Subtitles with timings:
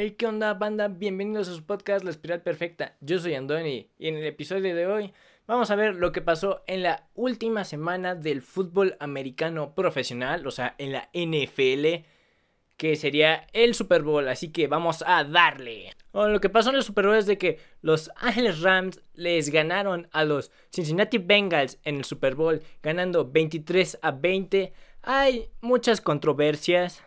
[0.00, 0.86] Hey, ¿qué onda, banda?
[0.86, 2.94] Bienvenidos a su podcast La Espiral Perfecta.
[3.00, 5.12] Yo soy Andoni y en el episodio de hoy
[5.48, 10.52] vamos a ver lo que pasó en la última semana del fútbol americano profesional, o
[10.52, 12.04] sea, en la NFL,
[12.76, 14.28] que sería el Super Bowl.
[14.28, 15.90] Así que vamos a darle.
[16.12, 20.06] lo que pasó en el Super Bowl es de que los Ángeles Rams les ganaron
[20.12, 24.72] a los Cincinnati Bengals en el Super Bowl, ganando 23 a 20.
[25.02, 27.02] Hay muchas controversias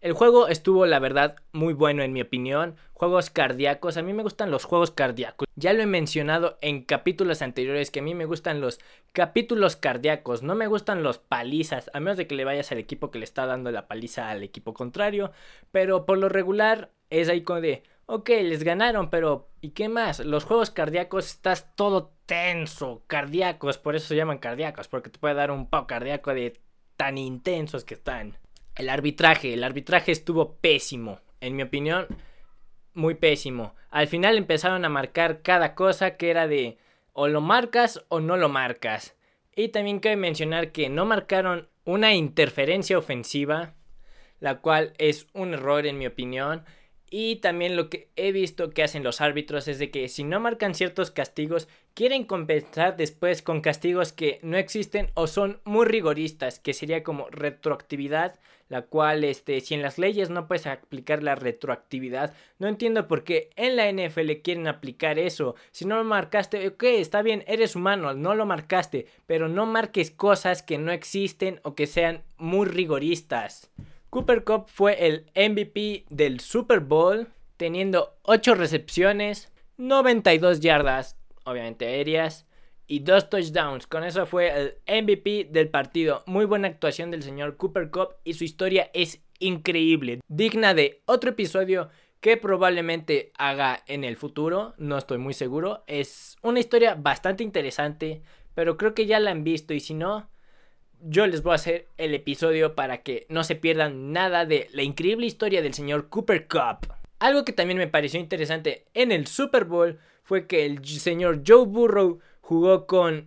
[0.00, 2.76] el juego estuvo, la verdad, muy bueno en mi opinión.
[2.92, 5.48] Juegos cardíacos, a mí me gustan los juegos cardíacos.
[5.56, 8.78] Ya lo he mencionado en capítulos anteriores que a mí me gustan los
[9.12, 10.42] capítulos cardíacos.
[10.42, 13.24] No me gustan los palizas, a menos de que le vayas al equipo que le
[13.24, 15.32] está dando la paliza al equipo contrario.
[15.72, 20.20] Pero por lo regular es ahí como de, ok, les ganaron, pero ¿y qué más?
[20.20, 25.34] Los juegos cardíacos estás todo tenso, cardíacos, por eso se llaman cardíacos, porque te puede
[25.34, 26.60] dar un pao cardíaco de
[26.96, 28.38] tan intensos que están.
[28.76, 32.06] El arbitraje, el arbitraje estuvo pésimo, en mi opinión,
[32.92, 33.74] muy pésimo.
[33.90, 36.76] Al final empezaron a marcar cada cosa que era de
[37.14, 39.16] o lo marcas o no lo marcas.
[39.54, 43.74] Y también cabe mencionar que no marcaron una interferencia ofensiva,
[44.40, 46.64] la cual es un error en mi opinión.
[47.08, 50.38] Y también lo que he visto que hacen los árbitros es de que si no
[50.40, 56.58] marcan ciertos castigos, quieren compensar después con castigos que no existen o son muy rigoristas,
[56.58, 58.38] que sería como retroactividad,
[58.68, 63.24] la cual este si en las leyes no puedes aplicar la retroactividad, no entiendo por
[63.24, 65.54] qué en la NFL quieren aplicar eso.
[65.70, 70.10] Si no lo marcaste, ok, está bien, eres humano, no lo marcaste, pero no marques
[70.10, 73.70] cosas que no existen o que sean muy rigoristas.
[74.10, 82.46] Cooper Cup fue el MVP del Super Bowl, teniendo 8 recepciones, 92 yardas, obviamente aéreas,
[82.86, 83.86] y 2 touchdowns.
[83.86, 86.22] Con eso fue el MVP del partido.
[86.26, 91.30] Muy buena actuación del señor Cooper Cup y su historia es increíble, digna de otro
[91.30, 95.84] episodio que probablemente haga en el futuro, no estoy muy seguro.
[95.86, 98.22] Es una historia bastante interesante,
[98.54, 100.28] pero creo que ya la han visto y si no,
[101.00, 104.82] yo les voy a hacer el episodio para que no se pierdan nada de la
[104.82, 106.92] increíble historia del señor Cooper Cup.
[107.18, 111.66] Algo que también me pareció interesante en el Super Bowl fue que el señor Joe
[111.66, 113.26] Burrow jugó con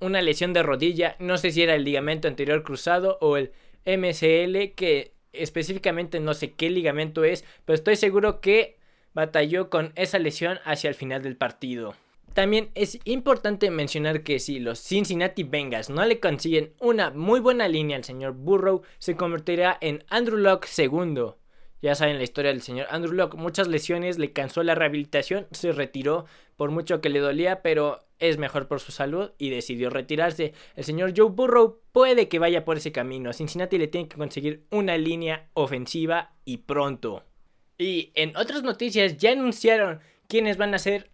[0.00, 3.52] una lesión de rodilla, no sé si era el ligamento anterior cruzado o el
[3.84, 8.78] MCL, que específicamente no sé qué ligamento es, pero estoy seguro que
[9.12, 11.94] batalló con esa lesión hacia el final del partido.
[12.32, 17.68] También es importante mencionar que si los Cincinnati Bengals no le consiguen una muy buena
[17.68, 21.38] línea al señor Burrow, se convertirá en Andrew Locke segundo.
[21.82, 25.70] Ya saben la historia del señor Andrew Locke, muchas lesiones, le cansó la rehabilitación, se
[25.70, 26.24] retiró
[26.56, 30.52] por mucho que le dolía, pero es mejor por su salud y decidió retirarse.
[30.76, 33.32] El señor Joe Burrow puede que vaya por ese camino.
[33.32, 37.24] Cincinnati le tiene que conseguir una línea ofensiva y pronto.
[37.78, 41.10] Y en otras noticias ya anunciaron quiénes van a ser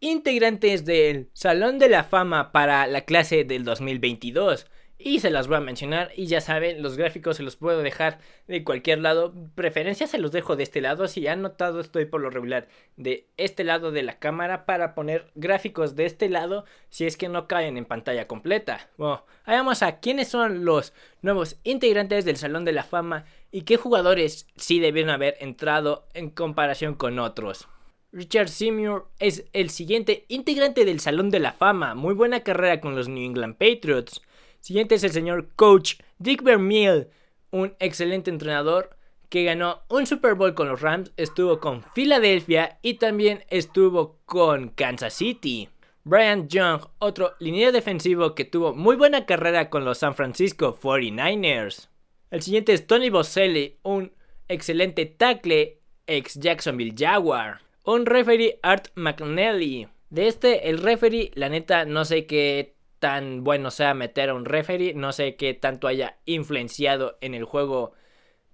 [0.00, 4.66] integrantes del Salón de la Fama para la clase del 2022.
[5.06, 8.20] Y se las voy a mencionar y ya saben, los gráficos se los puedo dejar
[8.48, 9.34] de cualquier lado.
[9.54, 11.08] Preferencia se los dejo de este lado.
[11.08, 15.30] Si han notado, estoy por lo regular de este lado de la cámara para poner
[15.34, 18.88] gráficos de este lado si es que no caen en pantalla completa.
[18.96, 23.76] Bueno, vamos a quiénes son los nuevos integrantes del Salón de la Fama y qué
[23.76, 27.68] jugadores sí debieron haber entrado en comparación con otros.
[28.10, 31.94] Richard Seymour es el siguiente integrante del Salón de la Fama.
[31.94, 34.22] Muy buena carrera con los New England Patriots.
[34.64, 37.08] Siguiente es el señor Coach Dick Vermeil,
[37.50, 38.96] un excelente entrenador
[39.28, 44.70] que ganó un Super Bowl con los Rams, estuvo con Filadelfia y también estuvo con
[44.70, 45.68] Kansas City.
[46.04, 51.90] Brian Young, otro liniero defensivo que tuvo muy buena carrera con los San Francisco 49ers.
[52.30, 54.12] El siguiente es Tony Boselli, un
[54.48, 59.88] excelente tackle ex Jacksonville Jaguar un referee Art McNally.
[60.08, 62.73] De este, el referee, la neta, no sé qué
[63.04, 67.44] tan bueno sea meter a un referee, no sé qué tanto haya influenciado en el
[67.44, 67.92] juego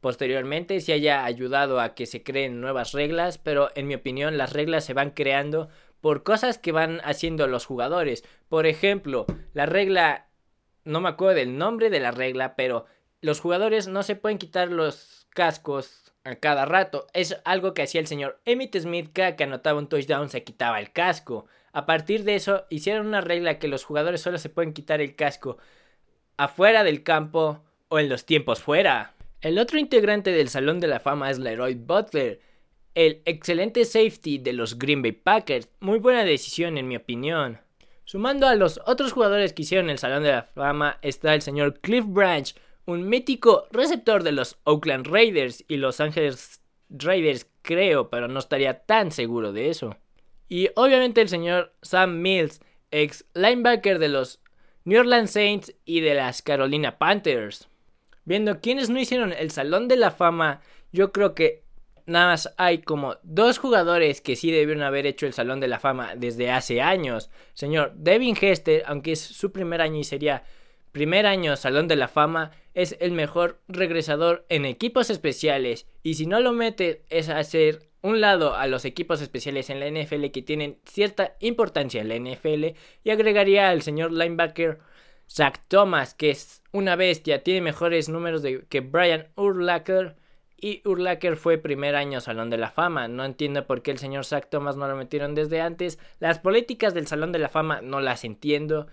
[0.01, 4.53] posteriormente, si haya ayudado a que se creen nuevas reglas, pero en mi opinión las
[4.53, 5.69] reglas se van creando
[6.01, 8.25] por cosas que van haciendo los jugadores.
[8.49, 10.27] Por ejemplo, la regla,
[10.83, 12.87] no me acuerdo del nombre de la regla, pero
[13.21, 17.07] los jugadores no se pueden quitar los cascos a cada rato.
[17.13, 20.91] Es algo que hacía el señor Emmett Smith que anotaba un touchdown se quitaba el
[20.91, 21.47] casco.
[21.73, 25.15] A partir de eso hicieron una regla que los jugadores solo se pueden quitar el
[25.15, 25.59] casco
[26.37, 29.15] afuera del campo o en los tiempos fuera.
[29.41, 32.41] El otro integrante del Salón de la Fama es Leroy Butler,
[32.95, 35.69] el excelente safety de los Green Bay Packers.
[35.81, 37.61] Muy buena decisión en mi opinión.
[38.05, 41.79] Sumando a los otros jugadores que hicieron el Salón de la Fama está el señor
[41.81, 48.27] Cliff Branch, un mítico receptor de los Oakland Raiders y Los Angeles Raiders, creo, pero
[48.27, 49.97] no estaría tan seguro de eso.
[50.51, 52.61] Y obviamente el señor Sam Mills,
[52.91, 54.41] ex linebacker de los
[54.85, 57.69] New Orleans Saints y de las Carolina Panthers.
[58.25, 60.61] Viendo quiénes no hicieron el Salón de la Fama,
[60.91, 61.63] yo creo que
[62.05, 65.79] nada más hay como dos jugadores que sí debieron haber hecho el Salón de la
[65.79, 67.31] Fama desde hace años.
[67.55, 70.43] Señor Devin Hester, aunque es su primer año y sería
[70.91, 75.87] primer año Salón de la Fama, es el mejor regresador en equipos especiales.
[76.03, 79.89] Y si no lo mete es hacer un lado a los equipos especiales en la
[79.89, 84.79] NFL que tienen cierta importancia en la NFL y agregaría al señor linebacker
[85.29, 90.17] Zach Thomas, que es una bestia, tiene mejores números de, que Brian Urlacher
[90.57, 93.09] y Urlacher fue primer año Salón de la Fama.
[93.09, 95.99] No entiendo por qué el señor Zach Thomas no lo metieron desde antes.
[96.19, 98.89] Las políticas del Salón de la Fama no las entiendo.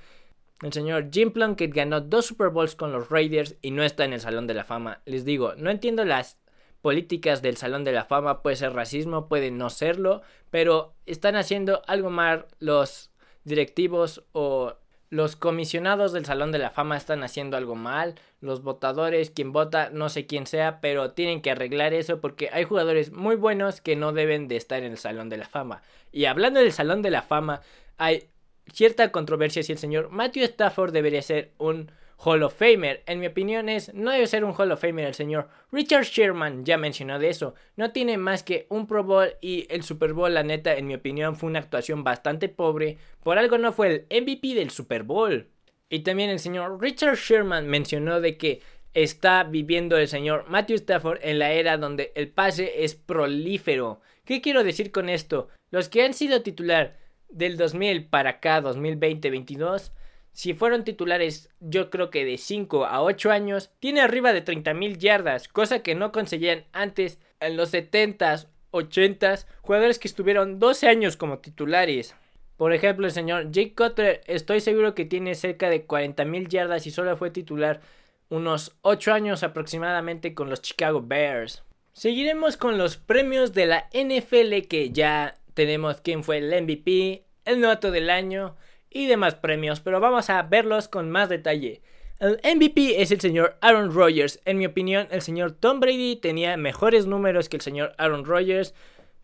[0.61, 4.13] El señor Jim Plunkett ganó dos Super Bowls con los Raiders y no está en
[4.13, 5.01] el Salón de la Fama.
[5.05, 6.39] Les digo, no entiendo las
[6.81, 8.41] políticas del Salón de la Fama.
[8.41, 13.11] Puede ser racismo, puede no serlo, pero están haciendo algo mal los
[13.43, 14.75] directivos o
[15.09, 18.15] los comisionados del Salón de la Fama están haciendo algo mal.
[18.41, 22.65] Los votadores, quien vota, no sé quién sea, pero tienen que arreglar eso porque hay
[22.65, 25.81] jugadores muy buenos que no deben de estar en el Salón de la Fama.
[26.11, 27.61] Y hablando del Salón de la Fama,
[27.97, 28.29] hay
[28.73, 33.03] cierta controversia si el señor Matthew Stafford debería ser un Hall of Famer.
[33.05, 36.65] En mi opinión es, no debe ser un Hall of Famer el señor Richard Sherman,
[36.65, 37.53] ya mencionó de eso.
[37.75, 40.95] No tiene más que un Pro Bowl y el Super Bowl, la neta, en mi
[40.95, 42.97] opinión fue una actuación bastante pobre.
[43.23, 45.47] Por algo no fue el MVP del Super Bowl.
[45.89, 48.61] Y también el señor Richard Sherman mencionó de que
[48.93, 54.01] está viviendo el señor Matthew Stafford en la era donde el pase es prolífero.
[54.25, 55.49] ¿Qué quiero decir con esto?
[55.69, 56.97] Los que han sido titular
[57.29, 59.91] del 2000 para acá, 2020-22,
[60.37, 64.99] si fueron titulares yo creo que de 5 a 8 años, tiene arriba de 30.000
[64.99, 71.17] yardas, cosa que no conseguían antes en los 70s, 80s, jugadores que estuvieron 12 años
[71.17, 72.13] como titulares.
[72.55, 76.91] Por ejemplo, el señor Jake Cutler, estoy seguro que tiene cerca de 40.000 yardas y
[76.91, 77.81] solo fue titular
[78.29, 81.63] unos 8 años aproximadamente con los Chicago Bears.
[81.93, 87.59] Seguiremos con los premios de la NFL que ya tenemos quién fue el MVP, el
[87.59, 88.55] novato del año
[88.89, 91.81] y demás premios, pero vamos a verlos con más detalle.
[92.19, 94.39] El MVP es el señor Aaron Rodgers.
[94.45, 98.73] En mi opinión, el señor Tom Brady tenía mejores números que el señor Aaron Rodgers,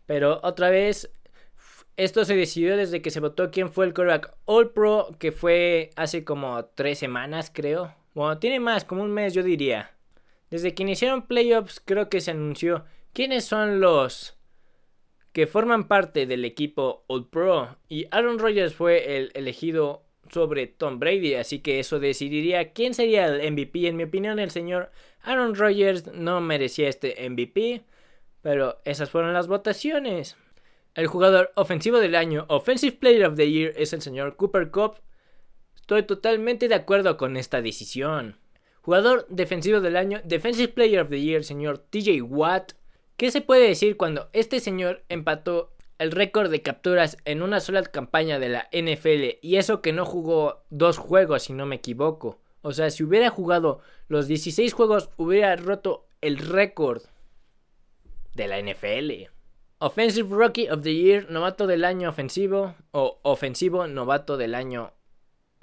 [0.06, 1.12] pero otra vez
[1.98, 5.92] esto se decidió desde que se votó quién fue el quarterback All Pro, que fue
[5.96, 7.96] hace como tres semanas, creo.
[8.14, 9.92] Bueno, tiene más, como un mes, yo diría.
[10.52, 14.38] Desde que iniciaron playoffs, creo que se anunció quiénes son los
[15.34, 21.00] que forman parte del equipo All Pro y Aaron Rodgers fue el elegido sobre Tom
[21.00, 23.88] Brady, así que eso decidiría quién sería el MVP.
[23.88, 24.92] En mi opinión, el señor
[25.22, 27.84] Aaron Rodgers no merecía este MVP,
[28.42, 30.38] pero esas fueron las votaciones.
[30.94, 35.00] El jugador ofensivo del año, Offensive Player of the Year, es el señor Cooper Cup.
[35.76, 38.38] Estoy totalmente de acuerdo con esta decisión.
[38.82, 42.74] Jugador defensivo del año, Defensive Player of the Year, señor TJ Watt.
[43.24, 47.82] ¿Qué se puede decir cuando este señor empató el récord de capturas en una sola
[47.84, 52.42] campaña de la NFL y eso que no jugó dos juegos si no me equivoco?
[52.64, 53.80] O sea, si hubiera jugado
[54.10, 57.02] los 16 juegos hubiera roto el récord
[58.34, 59.32] de la NFL.
[59.78, 64.92] Offensive Rookie of the Year, novato del año ofensivo o ofensivo novato del año.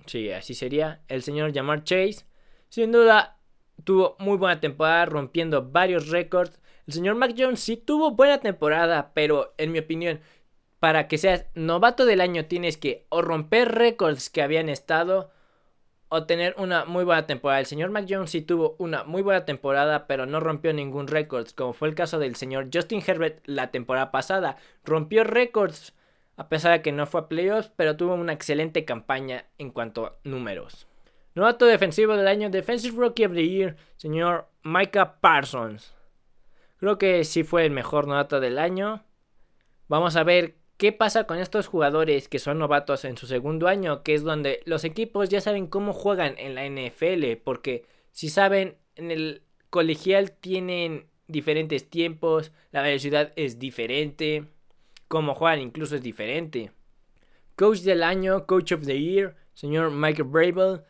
[0.06, 1.02] Sí, así sería.
[1.08, 2.24] El señor Jamar Chase.
[2.70, 3.36] Sin duda
[3.84, 6.58] tuvo muy buena temporada rompiendo varios récords
[6.90, 10.18] el señor Mac Jones sí tuvo buena temporada, pero en mi opinión,
[10.80, 15.30] para que seas novato del año tienes que o romper récords que habían estado
[16.08, 17.60] o tener una muy buena temporada.
[17.60, 21.46] El señor Mac Jones sí tuvo una muy buena temporada, pero no rompió ningún récord,
[21.54, 24.56] como fue el caso del señor Justin Herbert la temporada pasada.
[24.84, 25.94] Rompió récords
[26.36, 30.06] a pesar de que no fue a playoffs, pero tuvo una excelente campaña en cuanto
[30.06, 30.88] a números.
[31.36, 35.94] Novato defensivo del año, Defensive Rookie of the Year, señor Micah Parsons.
[36.80, 39.04] Creo que sí fue el mejor novato del año.
[39.86, 44.02] Vamos a ver qué pasa con estos jugadores que son novatos en su segundo año,
[44.02, 48.78] que es donde los equipos ya saben cómo juegan en la NFL, porque si saben,
[48.96, 54.46] en el colegial tienen diferentes tiempos, la velocidad es diferente,
[55.06, 56.72] cómo juegan incluso es diferente.
[57.56, 60.80] Coach del año, Coach of the Year, señor Michael Brable.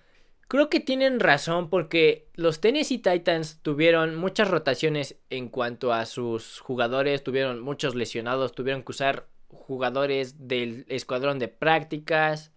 [0.51, 6.59] Creo que tienen razón porque los Tennessee Titans tuvieron muchas rotaciones en cuanto a sus
[6.59, 12.51] jugadores, tuvieron muchos lesionados, tuvieron que usar jugadores del escuadrón de prácticas,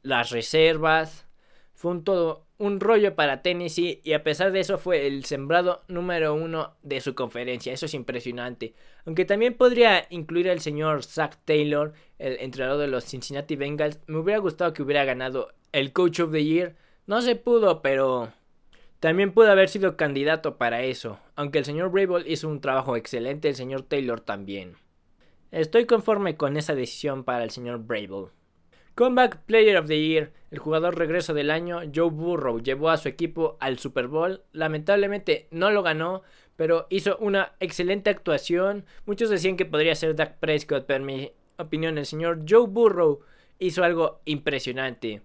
[0.00, 1.26] las reservas.
[1.74, 5.82] fue un todo un rollo para Tennessee y a pesar de eso fue el sembrado
[5.86, 7.74] número uno de su conferencia.
[7.74, 8.72] Eso es impresionante.
[9.04, 14.00] Aunque también podría incluir al señor Zach Taylor, el entrenador de los Cincinnati Bengals.
[14.06, 16.76] Me hubiera gustado que hubiera ganado el Coach of the Year.
[17.06, 18.32] No se pudo, pero
[18.98, 21.18] también pudo haber sido candidato para eso.
[21.36, 24.76] Aunque el señor Brable hizo un trabajo excelente, el señor Taylor también.
[25.50, 28.28] Estoy conforme con esa decisión para el señor Brable.
[28.94, 33.08] Comeback Player of the Year, el jugador regreso del año, Joe Burrow, llevó a su
[33.08, 34.42] equipo al Super Bowl.
[34.52, 36.22] Lamentablemente no lo ganó,
[36.56, 38.86] pero hizo una excelente actuación.
[39.04, 43.20] Muchos decían que podría ser Dak Prescott, pero en mi opinión el señor Joe Burrow
[43.58, 45.20] hizo algo impresionante.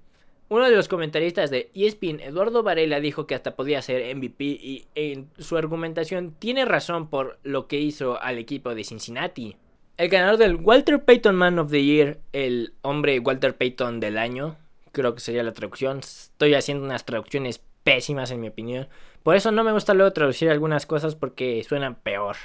[0.50, 4.88] Uno de los comentaristas de ESPN, Eduardo Varela, dijo que hasta podía ser MVP y
[4.96, 9.56] en su argumentación tiene razón por lo que hizo al equipo de Cincinnati.
[9.98, 14.58] El ganador del Walter Payton Man of the Year, el hombre Walter Payton del año,
[14.92, 16.00] creo que sería la traducción.
[16.00, 18.88] Estoy haciendo unas traducciones pésimas en mi opinión.
[19.22, 22.38] Por eso no me gusta luego traducir algunas cosas porque suenan peor.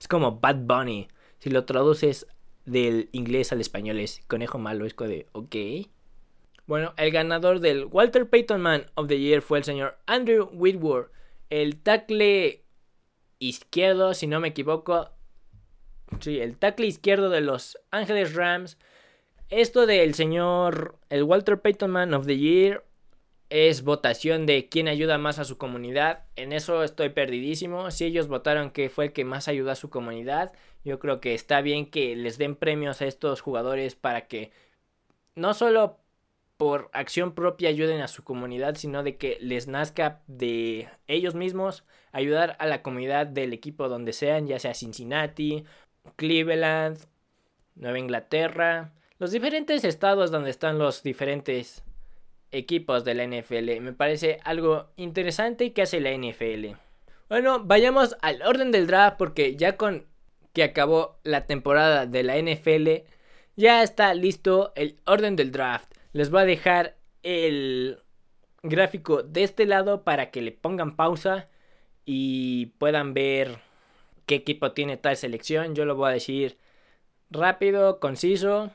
[0.00, 1.06] Es como Bad Bunny.
[1.38, 2.26] Si lo traduces
[2.64, 5.56] del inglés al español es conejo malo, es de ok.
[6.66, 11.10] Bueno, el ganador del Walter Payton Man of the Year fue el señor Andrew Whitworth,
[11.50, 12.64] el tackle
[13.38, 15.10] izquierdo, si no me equivoco,
[16.20, 18.78] Sí, el tackle izquierdo de los Ángeles Rams.
[19.48, 22.84] Esto del señor, el Walter Payton Man of the Year,
[23.50, 26.24] es votación de quién ayuda más a su comunidad.
[26.36, 27.90] En eso estoy perdidísimo.
[27.90, 30.52] Si ellos votaron que fue el que más ayudó a su comunidad,
[30.84, 34.52] yo creo que está bien que les den premios a estos jugadores para que
[35.34, 35.98] no solo
[36.62, 41.82] por acción propia ayuden a su comunidad, sino de que les nazca de ellos mismos
[42.12, 45.64] ayudar a la comunidad del equipo donde sean, ya sea Cincinnati
[46.14, 47.00] Cleveland,
[47.74, 51.82] Nueva Inglaterra, los diferentes estados donde están los diferentes
[52.52, 53.80] equipos de la NFL.
[53.80, 56.76] Me parece algo interesante que hace la NFL.
[57.28, 60.06] Bueno, vayamos al orden del draft porque ya con
[60.52, 63.04] que acabó la temporada de la NFL,
[63.56, 65.92] ya está listo el orden del draft.
[66.12, 67.98] Les voy a dejar el
[68.62, 71.48] gráfico de este lado para que le pongan pausa
[72.04, 73.58] y puedan ver
[74.26, 75.74] qué equipo tiene tal selección.
[75.74, 76.58] Yo lo voy a decir
[77.30, 78.72] rápido, conciso,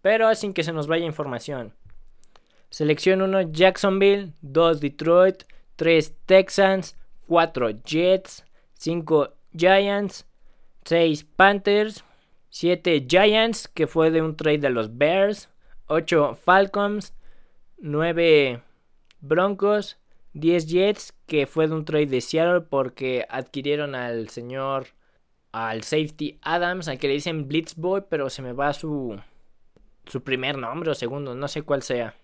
[0.00, 1.74] pero sin que se nos vaya información.
[2.70, 5.42] Selección 1 Jacksonville, 2 Detroit,
[5.76, 10.26] 3 Texans, 4 Jets, 5 Giants,
[10.84, 12.02] 6 Panthers,
[12.48, 15.50] 7 Giants, que fue de un trade de los Bears,
[15.92, 17.14] 8 Falcons,
[17.78, 18.62] 9
[19.20, 19.98] Broncos,
[20.32, 24.86] 10 Jets, que fue de un trade de Seattle porque adquirieron al señor,
[25.52, 29.20] al safety Adams, al que le dicen Blitzboy, pero se me va su,
[30.06, 32.14] su primer nombre o segundo, no sé cuál sea.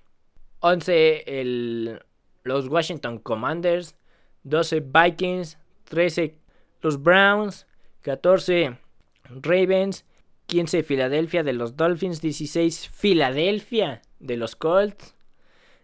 [0.61, 2.03] 11 el,
[2.45, 3.97] los Washington Commanders,
[4.45, 6.39] 12 Vikings, 13
[6.81, 7.67] los Browns,
[8.01, 8.79] 14
[9.43, 10.07] Ravens,
[10.49, 15.14] 15 Filadelfia de los Dolphins, 16 Filadelfia de los Colts,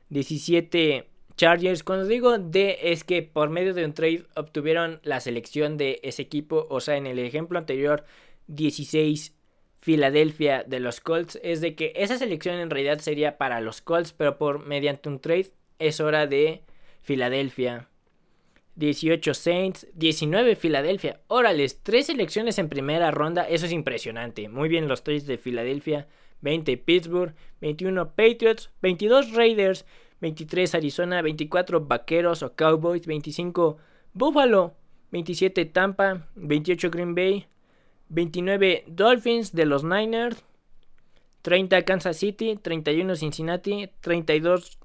[0.08, 1.06] 17
[1.36, 1.82] Chargers.
[1.82, 6.22] Cuando digo de es que por medio de un trade obtuvieron la selección de ese
[6.22, 6.66] equipo.
[6.70, 8.04] O sea, en el ejemplo anterior,
[8.46, 9.34] 16
[9.80, 11.38] Filadelfia de los Colts.
[11.42, 15.20] Es de que esa selección en realidad sería para los Colts, pero por mediante un
[15.20, 16.62] trade es hora de
[17.02, 17.90] Filadelfia.
[18.76, 21.20] 18 Saints, 19 Filadelfia.
[21.28, 24.48] Órales, tres selecciones en primera ronda, eso es impresionante.
[24.48, 26.08] Muy bien los trades de Filadelfia.
[26.40, 29.86] 20 Pittsburgh, 21 Patriots, 22 Raiders,
[30.20, 33.78] 23 Arizona, 24 Vaqueros o Cowboys, 25
[34.12, 34.74] Buffalo,
[35.10, 37.46] 27 Tampa, 28 Green Bay,
[38.10, 40.44] 29 Dolphins de los Niners,
[41.42, 44.78] 30 Kansas City, 31 Cincinnati, 32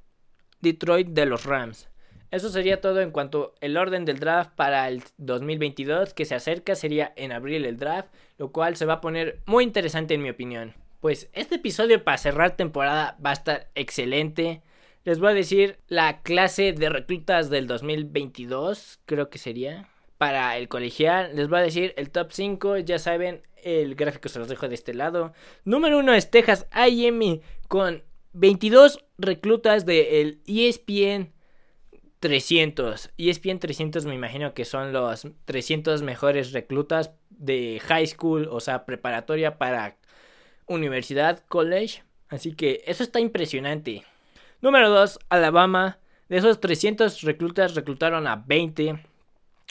[0.61, 1.89] Detroit de los Rams.
[2.31, 6.75] Eso sería todo en cuanto el orden del draft para el 2022 que se acerca
[6.75, 10.29] sería en abril el draft, lo cual se va a poner muy interesante en mi
[10.29, 10.75] opinión.
[10.99, 14.61] Pues este episodio para cerrar temporada va a estar excelente
[15.05, 19.87] les voy a decir la clase de reclutas del 2022, creo que sería.
[20.17, 24.37] Para el colegial, les voy a decir el top 5, ya saben, el gráfico se
[24.37, 25.31] los dejo de este lado.
[25.63, 31.31] Número 1 es Texas AM con 22 reclutas del ESPN
[32.19, 33.11] 300.
[33.17, 38.85] ESPN 300 me imagino que son los 300 mejores reclutas de high school, o sea,
[38.85, 39.97] preparatoria para
[40.67, 42.03] universidad, college.
[42.27, 44.03] Así que eso está impresionante.
[44.61, 45.99] Número 2, Alabama.
[46.27, 49.03] De esos 300 reclutas, reclutaron a 20.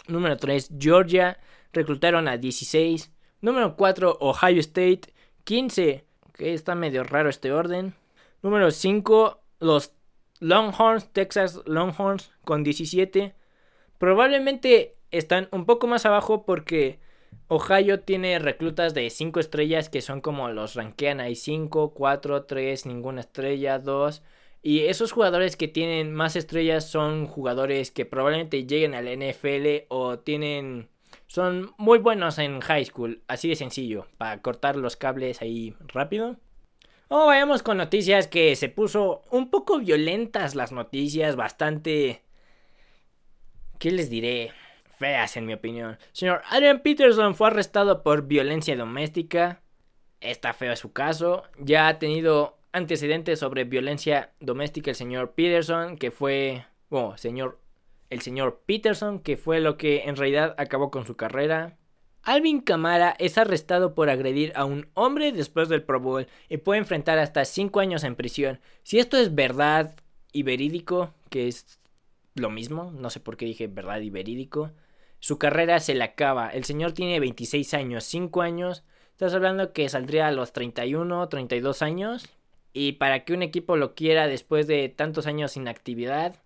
[0.08, 1.38] Número 3, Georgia.
[1.72, 3.12] Reclutaron a 16.
[3.40, 5.02] Número 4, Ohio State.
[5.44, 6.04] 15.
[6.28, 7.94] Ok, está medio raro este orden.
[8.42, 9.92] Número 5, los
[10.40, 13.34] Longhorns, Texas Longhorns con 17.
[13.98, 17.00] Probablemente están un poco más abajo porque
[17.48, 22.86] Ohio tiene reclutas de 5 estrellas que son como los rankean ahí 5, 4, 3,
[22.86, 24.22] ninguna estrella, 2.
[24.62, 30.18] Y esos jugadores que tienen más estrellas son jugadores que probablemente lleguen al NFL o
[30.18, 30.88] tienen
[31.26, 36.36] son muy buenos en high school, así de sencillo, para cortar los cables ahí rápido.
[37.08, 42.22] O vayamos con noticias que se puso un poco violentas las noticias, bastante...
[43.78, 44.52] ¿Qué les diré?
[44.98, 45.98] Feas en mi opinión.
[46.12, 49.62] Señor Adrian Peterson fue arrestado por violencia doméstica.
[50.20, 51.44] Está feo su caso.
[51.58, 56.66] Ya ha tenido antecedentes sobre violencia doméstica el señor Peterson, que fue...
[56.90, 57.58] Bueno, señor
[58.10, 61.76] el señor Peterson, que fue lo que en realidad acabó con su carrera.
[62.22, 66.80] Alvin Kamara es arrestado por agredir a un hombre después del Pro Bowl y puede
[66.80, 68.60] enfrentar hasta 5 años en prisión.
[68.82, 69.94] Si esto es verdad
[70.32, 71.78] y verídico, que es
[72.34, 74.72] lo mismo, no sé por qué dije verdad y verídico,
[75.20, 76.50] su carrera se le acaba.
[76.50, 78.84] El señor tiene 26 años, 5 años.
[79.10, 82.28] Estás hablando que saldría a los 31, 32 años.
[82.72, 86.36] Y para que un equipo lo quiera después de tantos años sin actividad,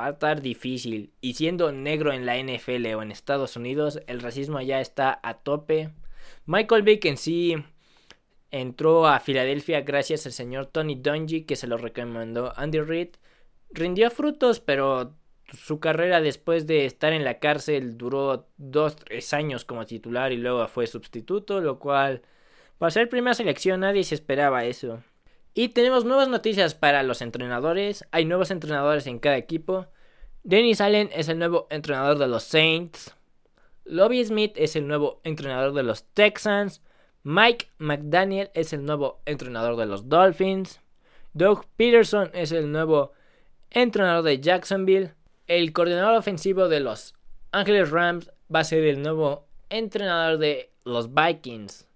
[0.00, 1.12] va a estar difícil.
[1.20, 5.34] Y siendo negro en la NFL o en Estados Unidos, el racismo ya está a
[5.34, 5.90] tope.
[6.46, 7.56] Michael Vick en sí
[8.50, 13.10] entró a Filadelfia gracias al señor Tony Dungy que se lo recomendó Andy Reid.
[13.70, 15.14] Rindió frutos, pero
[15.52, 20.66] su carrera después de estar en la cárcel duró 2-3 años como titular y luego
[20.68, 22.22] fue sustituto, lo cual
[22.78, 25.02] para ser primera selección nadie se esperaba eso.
[25.52, 28.04] Y tenemos nuevas noticias para los entrenadores.
[28.12, 29.86] Hay nuevos entrenadores en cada equipo.
[30.44, 33.14] Dennis Allen es el nuevo entrenador de los Saints.
[33.84, 36.82] Lobby Smith es el nuevo entrenador de los Texans.
[37.24, 40.80] Mike McDaniel es el nuevo entrenador de los Dolphins.
[41.32, 43.12] Doug Peterson es el nuevo
[43.70, 45.14] entrenador de Jacksonville.
[45.48, 47.14] El coordinador ofensivo de los
[47.50, 51.89] Angeles Rams va a ser el nuevo entrenador de los Vikings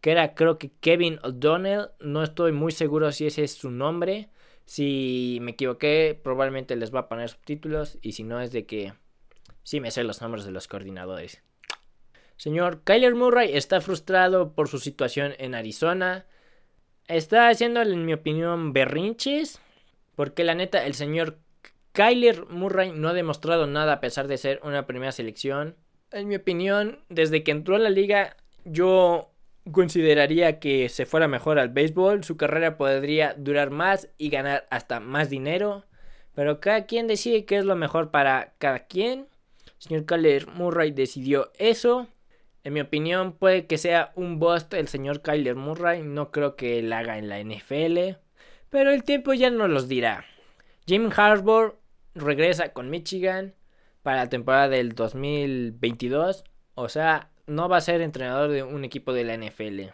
[0.00, 4.28] que era creo que Kevin O'Donnell, no estoy muy seguro si ese es su nombre,
[4.64, 8.92] si me equivoqué probablemente les va a poner subtítulos y si no es de que
[9.62, 11.42] sí me sé los nombres de los coordinadores.
[12.38, 16.24] Señor Kyler Murray está frustrado por su situación en Arizona.
[17.08, 19.60] Está haciendo, en mi opinión, berrinches.
[20.14, 21.38] Porque la neta, el señor
[21.92, 25.74] Kyler Murray no ha demostrado nada a pesar de ser una primera selección.
[26.12, 29.32] En mi opinión, desde que entró a la liga, yo
[29.72, 35.00] consideraría que se fuera mejor al béisbol, su carrera podría durar más y ganar hasta
[35.00, 35.84] más dinero.
[36.34, 39.26] Pero cada quien decide qué es lo mejor para cada quien.
[39.78, 42.08] señor Kyler Murray decidió eso.
[42.64, 46.02] En mi opinión, puede que sea un bust el señor Kyler Murray.
[46.02, 48.18] No creo que él haga en la NFL.
[48.70, 50.24] Pero el tiempo ya nos los dirá.
[50.86, 51.78] Jim Harbour
[52.14, 53.54] regresa con Michigan
[54.02, 56.44] para la temporada del 2022.
[56.74, 59.92] O sea, no va a ser entrenador de un equipo de la NFL.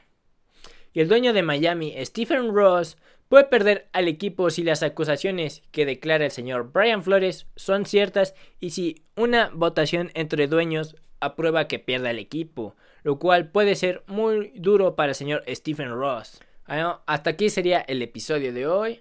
[0.93, 2.97] Y el dueño de Miami, Stephen Ross,
[3.29, 8.35] puede perder al equipo si las acusaciones que declara el señor Brian Flores son ciertas
[8.61, 14.03] y si una votación entre dueños aprueba que pierda el equipo, lo cual puede ser
[14.07, 16.41] muy duro para el señor Stephen Ross.
[16.67, 19.01] hasta aquí sería el episodio de hoy.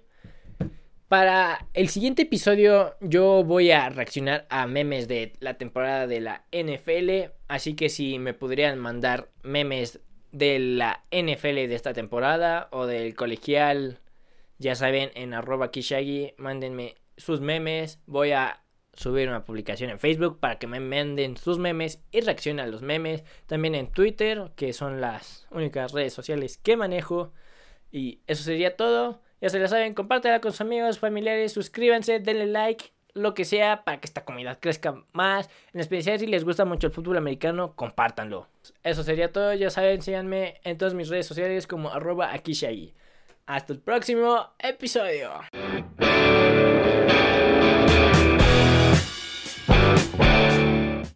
[1.14, 6.44] Para el siguiente episodio yo voy a reaccionar a memes de la temporada de la
[6.50, 10.00] NFL, así que si me podrían mandar memes
[10.32, 14.00] de la NFL de esta temporada o del colegial,
[14.58, 20.40] ya saben, en arroba kishagi, mándenme sus memes, voy a subir una publicación en Facebook
[20.40, 24.72] para que me manden sus memes y reaccionen a los memes, también en Twitter, que
[24.72, 27.32] son las únicas redes sociales que manejo,
[27.92, 29.22] y eso sería todo.
[29.40, 33.84] Ya se lo saben, compártela con sus amigos, familiares, suscríbanse, denle like, lo que sea
[33.84, 35.48] para que esta comunidad crezca más.
[35.72, 38.48] En especial si les gusta mucho el fútbol americano, compártanlo.
[38.82, 42.30] Eso sería todo, ya saben, síganme en todas mis redes sociales como arroba
[43.46, 45.30] Hasta el próximo episodio.